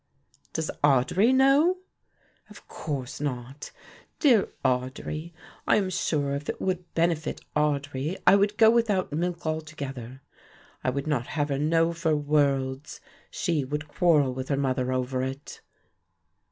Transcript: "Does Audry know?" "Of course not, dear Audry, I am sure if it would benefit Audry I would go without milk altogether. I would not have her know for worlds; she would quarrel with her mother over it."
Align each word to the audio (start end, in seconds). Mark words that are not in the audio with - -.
"Does 0.53 0.71
Audry 0.83 1.31
know?" 1.31 1.77
"Of 2.49 2.67
course 2.67 3.21
not, 3.21 3.69
dear 4.19 4.49
Audry, 4.65 5.31
I 5.67 5.75
am 5.75 5.91
sure 5.91 6.33
if 6.33 6.49
it 6.49 6.59
would 6.59 6.91
benefit 6.95 7.39
Audry 7.55 8.17
I 8.25 8.35
would 8.35 8.57
go 8.57 8.71
without 8.71 9.11
milk 9.13 9.45
altogether. 9.45 10.23
I 10.83 10.89
would 10.89 11.05
not 11.05 11.27
have 11.27 11.49
her 11.49 11.59
know 11.59 11.93
for 11.93 12.15
worlds; 12.15 12.99
she 13.29 13.63
would 13.63 13.87
quarrel 13.87 14.33
with 14.33 14.49
her 14.49 14.57
mother 14.57 14.91
over 14.91 15.21
it." 15.21 15.61